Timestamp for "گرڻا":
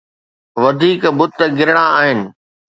1.57-1.85